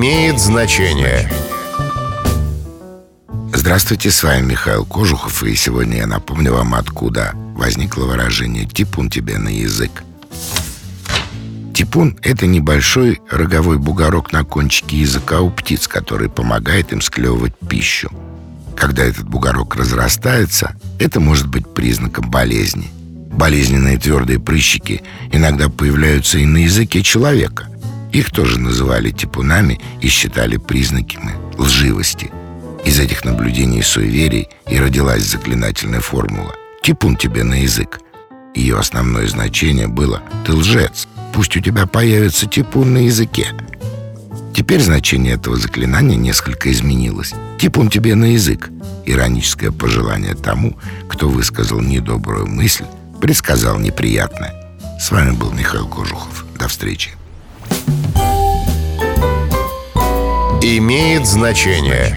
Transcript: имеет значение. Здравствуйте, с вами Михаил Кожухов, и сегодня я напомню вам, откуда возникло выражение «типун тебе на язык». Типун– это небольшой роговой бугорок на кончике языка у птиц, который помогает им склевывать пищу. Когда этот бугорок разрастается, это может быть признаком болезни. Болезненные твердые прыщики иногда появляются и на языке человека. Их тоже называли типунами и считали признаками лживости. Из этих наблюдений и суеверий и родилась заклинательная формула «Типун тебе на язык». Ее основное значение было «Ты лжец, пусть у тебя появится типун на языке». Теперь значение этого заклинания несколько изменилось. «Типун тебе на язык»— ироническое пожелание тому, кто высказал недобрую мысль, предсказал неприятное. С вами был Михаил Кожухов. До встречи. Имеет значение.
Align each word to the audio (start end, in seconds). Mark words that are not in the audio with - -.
имеет 0.00 0.40
значение. 0.40 1.30
Здравствуйте, 3.52 4.10
с 4.10 4.22
вами 4.22 4.52
Михаил 4.52 4.86
Кожухов, 4.86 5.42
и 5.42 5.54
сегодня 5.54 5.98
я 5.98 6.06
напомню 6.06 6.54
вам, 6.54 6.72
откуда 6.72 7.32
возникло 7.54 8.06
выражение 8.06 8.64
«типун 8.64 9.10
тебе 9.10 9.36
на 9.36 9.50
язык». 9.50 10.02
Типун– 11.74 12.16
это 12.22 12.46
небольшой 12.46 13.20
роговой 13.30 13.76
бугорок 13.76 14.32
на 14.32 14.42
кончике 14.42 14.96
языка 14.96 15.42
у 15.42 15.50
птиц, 15.50 15.86
который 15.86 16.30
помогает 16.30 16.94
им 16.94 17.02
склевывать 17.02 17.52
пищу. 17.68 18.10
Когда 18.78 19.04
этот 19.04 19.28
бугорок 19.28 19.76
разрастается, 19.76 20.76
это 20.98 21.20
может 21.20 21.46
быть 21.46 21.68
признаком 21.74 22.30
болезни. 22.30 22.88
Болезненные 23.34 23.98
твердые 23.98 24.40
прыщики 24.40 25.02
иногда 25.30 25.68
появляются 25.68 26.38
и 26.38 26.46
на 26.46 26.56
языке 26.56 27.02
человека. 27.02 27.69
Их 28.12 28.30
тоже 28.30 28.58
называли 28.58 29.10
типунами 29.10 29.80
и 30.00 30.08
считали 30.08 30.56
признаками 30.56 31.34
лживости. 31.56 32.30
Из 32.84 32.98
этих 32.98 33.24
наблюдений 33.24 33.80
и 33.80 33.82
суеверий 33.82 34.48
и 34.68 34.78
родилась 34.78 35.24
заклинательная 35.24 36.00
формула 36.00 36.54
«Типун 36.82 37.16
тебе 37.16 37.44
на 37.44 37.62
язык». 37.62 38.00
Ее 38.54 38.78
основное 38.78 39.28
значение 39.28 39.86
было 39.86 40.22
«Ты 40.44 40.54
лжец, 40.54 41.06
пусть 41.32 41.56
у 41.56 41.60
тебя 41.60 41.86
появится 41.86 42.46
типун 42.46 42.94
на 42.94 42.98
языке». 42.98 43.48
Теперь 44.54 44.80
значение 44.80 45.34
этого 45.34 45.56
заклинания 45.56 46.16
несколько 46.16 46.72
изменилось. 46.72 47.32
«Типун 47.58 47.88
тебе 47.88 48.14
на 48.14 48.32
язык»— 48.32 48.70
ироническое 49.06 49.70
пожелание 49.70 50.34
тому, 50.34 50.76
кто 51.08 51.28
высказал 51.28 51.80
недобрую 51.80 52.46
мысль, 52.46 52.84
предсказал 53.20 53.78
неприятное. 53.78 54.54
С 54.98 55.10
вами 55.10 55.30
был 55.30 55.52
Михаил 55.52 55.86
Кожухов. 55.86 56.44
До 56.58 56.68
встречи. 56.68 57.19
Имеет 60.62 61.26
значение. 61.26 62.14